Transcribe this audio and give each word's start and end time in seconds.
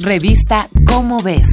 Revista 0.00 0.68
Cómo 0.86 1.22
ves. 1.22 1.48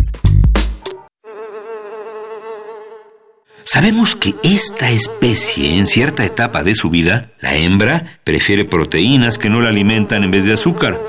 Sabemos 3.64 4.16
que 4.16 4.34
esta 4.44 4.90
especie, 4.90 5.78
en 5.78 5.86
cierta 5.86 6.26
etapa 6.26 6.64
de 6.64 6.74
su 6.74 6.90
vida, 6.90 7.32
la 7.40 7.56
hembra, 7.56 8.20
prefiere 8.24 8.66
proteínas 8.66 9.38
que 9.38 9.52
no 9.52 9.62
la 9.62 9.70
alimentan 9.70 10.24
en 10.24 10.32
vez 10.32 10.46
de 10.46 10.54
azúcar. 10.54 11.00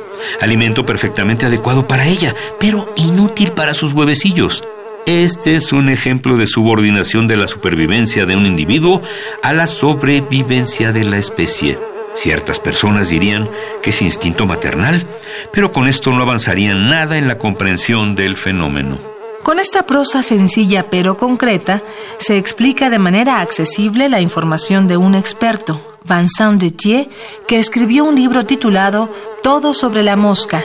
Alimento 0.42 0.84
perfectamente 0.84 1.46
adecuado 1.46 1.88
para 1.88 2.06
ella, 2.06 2.37
pero 2.60 2.93
inútil 2.96 3.53
para 3.53 3.73
sus 3.73 3.95
huevecillos. 3.95 4.62
Este 5.07 5.55
es 5.57 5.73
un 5.73 5.89
ejemplo 5.89 6.37
de 6.37 6.46
subordinación 6.46 7.29
de 7.29 7.39
la 7.39 7.49
supervivencia 7.49 8.27
de 8.27 8.37
un 8.37 8.45
individuo 8.45 9.01
a 9.43 9.55
la 9.55 9.67
sobrevivencia 9.67 10.93
de 10.93 11.05
la 11.05 11.17
especie. 11.17 11.79
Ciertas 12.14 12.60
personas 12.60 13.08
dirían 13.08 13.48
que 13.82 13.90
es 13.90 14.02
instinto 14.02 14.46
maternal, 14.46 15.06
pero 15.52 15.72
con 15.72 15.88
esto 15.88 16.12
no 16.12 16.22
avanzarían 16.22 16.88
nada 16.88 17.16
en 17.16 17.26
la 17.26 17.38
comprensión 17.38 18.14
del 18.14 18.36
fenómeno. 18.36 18.98
Con 19.43 19.58
esta 19.58 19.86
prosa 19.86 20.22
sencilla 20.22 20.89
pero 20.89 21.17
concreta, 21.17 21.82
se 22.18 22.36
explica 22.36 22.90
de 22.90 22.98
manera 22.98 23.40
accesible 23.40 24.08
la 24.08 24.20
información 24.20 24.86
de 24.86 24.96
un 24.96 25.17
experto, 25.17 25.80
Vincent 26.04 26.61
Detier, 26.61 27.08
que 27.48 27.58
escribió 27.58 28.04
un 28.04 28.14
libro 28.14 28.46
titulado 28.46 29.08
Todo 29.42 29.75
sobre 29.75 30.04
la 30.04 30.14
mosca, 30.17 30.62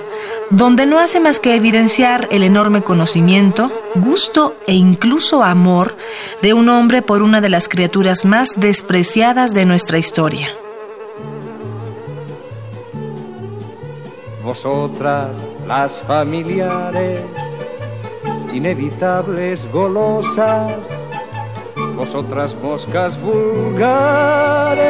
donde 0.52 0.86
no 0.86 1.00
hace 1.00 1.20
más 1.20 1.40
que 1.40 1.56
evidenciar 1.56 2.28
el 2.30 2.44
enorme 2.44 2.84
conocimiento, 2.84 3.72
gusto 3.96 4.56
e 4.68 4.74
incluso 4.74 5.44
amor 5.44 5.98
de 6.44 6.54
un 6.54 6.70
hombre 6.70 7.02
por 7.02 7.24
una 7.24 7.42
de 7.42 7.50
las 7.50 7.68
criaturas 7.68 8.26
más 8.26 8.50
despreciadas 8.58 9.56
de 9.56 9.66
nuestra 9.66 9.98
historia. 9.98 10.50
Vosotras, 14.48 15.36
las 15.68 16.00
familiares, 16.04 17.20
inevitables 18.54 19.70
golosas, 19.74 20.74
vosotras 21.98 22.56
moscas 22.64 23.20
vulgares, 23.22 24.86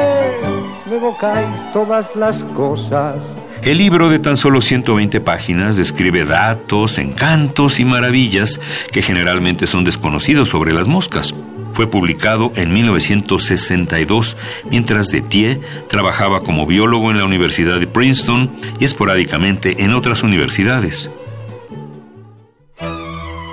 me 0.87 0.97
evocáis 0.97 1.71
todas 1.73 2.15
las 2.15 2.43
cosas. 2.43 3.33
El 3.63 3.79
libro 3.79 4.11
de 4.11 4.19
tan 4.19 4.37
solo 4.37 4.61
120 4.61 5.21
páginas 5.21 5.75
describe 5.75 6.23
datos, 6.25 6.99
encantos 6.99 7.79
y 7.79 7.85
maravillas 7.85 8.61
que 8.91 9.01
generalmente 9.01 9.65
son 9.65 9.83
desconocidos 9.83 10.49
sobre 10.49 10.71
las 10.71 10.87
moscas. 10.87 11.33
Fue 11.77 11.85
publicado 11.85 12.51
en 12.55 12.73
1962, 12.73 14.35
mientras 14.71 15.09
Detier 15.09 15.61
trabajaba 15.87 16.41
como 16.41 16.65
biólogo 16.65 17.11
en 17.11 17.19
la 17.19 17.23
Universidad 17.23 17.79
de 17.79 17.85
Princeton 17.85 18.49
y 18.79 18.85
esporádicamente 18.85 19.83
en 19.83 19.93
otras 19.93 20.23
universidades. 20.23 21.11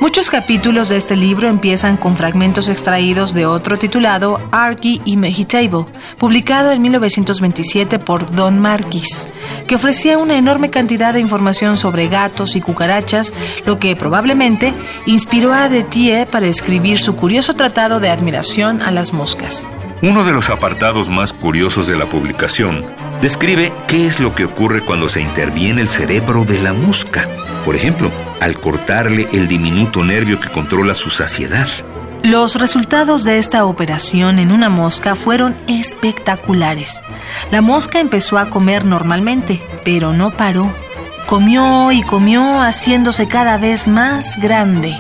Muchos 0.01 0.31
capítulos 0.31 0.89
de 0.89 0.97
este 0.97 1.17
libro 1.17 1.49
empiezan 1.49 1.99
con 1.99 2.17
fragmentos 2.17 2.71
extraídos 2.71 3.35
de 3.35 3.45
otro 3.45 3.79
titulado 3.79 4.41
Archie 4.53 5.03
y 5.05 5.19
Mehitable, 5.19 5.85
publicado 6.17 6.73
en 6.73 6.81
1927 6.81 7.99
por 7.99 8.35
Don 8.35 8.59
Marquis, 8.59 9.29
que 9.67 9.77
ofrecía 9.77 10.19
una 10.19 10.37
enorme 10.37 10.71
cantidad 10.71 11.13
de 11.15 11.21
información 11.21 11.77
sobre 11.77 12.09
gatos 12.09 12.57
y 12.57 12.61
cucarachas, 12.61 13.33
lo 13.67 13.79
que 13.79 13.97
probablemente 13.97 14.75
inspiró 15.07 15.53
a 15.53 15.69
Detier 15.69 16.29
para 16.29 16.47
escribir 16.47 16.99
su 16.99 17.17
curioso 17.17 17.55
tratado 17.55 18.01
de 18.01 18.11
admiración 18.11 18.83
a 18.83 18.91
las 18.91 19.13
moscas. 19.13 19.69
Uno 20.03 20.25
de 20.25 20.33
los 20.33 20.51
apartados 20.51 21.09
más 21.09 21.33
curiosos 21.33 21.87
de 21.87 21.97
la 21.97 22.09
publicación 22.09 22.85
describe 23.23 23.73
qué 23.89 24.07
es 24.07 24.21
lo 24.21 24.35
que 24.35 24.45
ocurre 24.45 24.85
cuando 24.85 25.09
se 25.09 25.21
interviene 25.21 25.81
el 25.81 25.89
cerebro 25.89 26.45
de 26.45 26.59
la 26.59 26.75
mosca. 26.75 27.29
Por 27.65 27.75
ejemplo, 27.75 28.11
al 28.41 28.61
cortarle 28.61 29.29
el 29.33 29.49
diminuto 29.49 30.05
nervio 30.05 30.41
que 30.41 30.51
controla 30.51 30.95
su 30.95 31.09
saciedad. 31.09 31.69
Los 32.25 32.55
resultados 32.55 33.25
de 33.25 33.37
esta 33.37 33.67
operación 33.67 34.39
en 34.39 34.51
una 34.51 34.71
mosca 34.71 35.15
fueron 35.15 35.59
espectaculares. 35.69 37.03
La 37.51 37.61
mosca 37.61 38.01
empezó 38.01 38.39
a 38.39 38.49
comer 38.49 38.87
normalmente, 38.87 39.63
pero 39.85 40.15
no 40.15 40.35
paró. 40.35 40.73
Comió 41.27 41.93
y 41.93 42.03
comió 42.03 42.63
haciéndose 42.63 43.29
cada 43.29 43.59
vez 43.59 43.87
más 43.87 44.41
grande. 44.41 44.97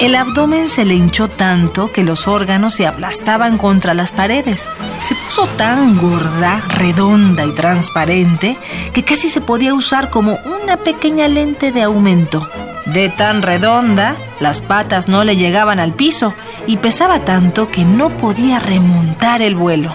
El 0.00 0.14
abdomen 0.14 0.66
se 0.66 0.86
le 0.86 0.94
hinchó 0.94 1.28
tanto 1.28 1.92
que 1.92 2.04
los 2.04 2.28
órganos 2.28 2.72
se 2.72 2.86
aplastaban 2.86 3.58
contra 3.58 3.92
las 3.92 4.10
paredes. 4.10 4.70
Se 5.00 5.14
puso 5.14 5.46
tan 5.58 5.98
gorda, 5.98 6.62
redonda 6.78 7.44
y 7.44 7.52
transparente 7.52 8.56
que 8.94 9.04
casi 9.04 9.28
se 9.28 9.42
podía 9.42 9.74
usar 9.74 10.08
como 10.08 10.38
una 10.46 10.78
pequeña 10.78 11.28
lente 11.28 11.72
de 11.72 11.82
aumento. 11.82 12.48
De 12.92 13.10
tan 13.10 13.42
redonda, 13.42 14.16
las 14.40 14.62
patas 14.62 15.08
no 15.08 15.22
le 15.22 15.36
llegaban 15.36 15.78
al 15.78 15.92
piso 15.92 16.34
y 16.66 16.78
pesaba 16.78 17.24
tanto 17.24 17.70
que 17.70 17.84
no 17.84 18.16
podía 18.16 18.58
remontar 18.60 19.42
el 19.42 19.54
vuelo. 19.54 19.94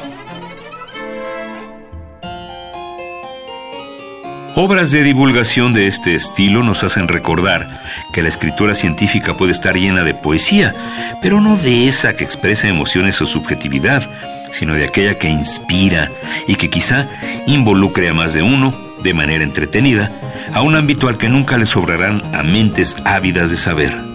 Obras 4.55 4.91
de 4.91 5.01
divulgación 5.01 5.73
de 5.73 5.87
este 5.87 6.13
estilo 6.13 6.61
nos 6.61 6.83
hacen 6.83 7.07
recordar 7.07 7.67
que 8.13 8.21
la 8.21 8.29
escritura 8.29 8.75
científica 8.75 9.35
puede 9.35 9.51
estar 9.51 9.75
llena 9.75 10.03
de 10.03 10.13
poesía, 10.13 10.75
pero 11.23 11.41
no 11.41 11.57
de 11.57 11.87
esa 11.87 12.15
que 12.15 12.23
expresa 12.23 12.67
emociones 12.67 13.19
o 13.19 13.25
subjetividad, 13.25 14.07
sino 14.51 14.75
de 14.75 14.85
aquella 14.85 15.17
que 15.17 15.27
inspira 15.27 16.11
y 16.47 16.53
que 16.53 16.69
quizá 16.69 17.07
involucre 17.47 18.09
a 18.09 18.13
más 18.13 18.33
de 18.33 18.43
uno, 18.43 18.71
de 19.01 19.15
manera 19.15 19.43
entretenida, 19.43 20.11
a 20.53 20.61
un 20.61 20.75
ámbito 20.75 21.07
al 21.07 21.17
que 21.17 21.29
nunca 21.29 21.57
le 21.57 21.65
sobrarán 21.65 22.21
a 22.33 22.43
mentes 22.43 22.95
ávidas 23.05 23.49
de 23.49 23.57
saber. 23.57 24.13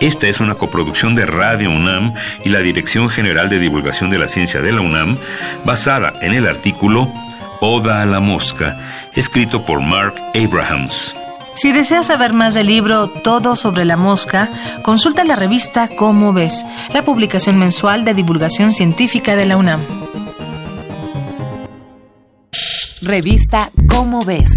Esta 0.00 0.28
es 0.28 0.40
una 0.40 0.54
coproducción 0.54 1.14
de 1.14 1.26
Radio 1.26 1.70
UNAM 1.70 2.14
y 2.44 2.48
la 2.48 2.60
Dirección 2.60 3.10
General 3.10 3.50
de 3.50 3.58
Divulgación 3.58 4.08
de 4.08 4.18
la 4.18 4.28
Ciencia 4.28 4.62
de 4.62 4.72
la 4.72 4.80
UNAM, 4.80 5.18
basada 5.64 6.14
en 6.22 6.32
el 6.32 6.46
artículo 6.46 7.12
Oda 7.60 8.00
a 8.00 8.06
la 8.06 8.20
Mosca, 8.20 8.78
escrito 9.14 9.66
por 9.66 9.80
Mark 9.80 10.14
Abrahams. 10.34 11.14
Si 11.54 11.72
deseas 11.72 12.06
saber 12.06 12.32
más 12.32 12.54
del 12.54 12.68
libro 12.68 13.08
Todo 13.08 13.54
sobre 13.56 13.84
la 13.84 13.98
mosca, 13.98 14.48
consulta 14.82 15.24
la 15.24 15.36
revista 15.36 15.88
Cómo 15.88 16.32
ves, 16.32 16.64
la 16.94 17.02
publicación 17.02 17.58
mensual 17.58 18.06
de 18.06 18.14
divulgación 18.14 18.72
científica 18.72 19.36
de 19.36 19.44
la 19.44 19.58
UNAM. 19.58 19.99
Revista 23.02 23.70
Cómo 23.88 24.20
ves 24.20 24.50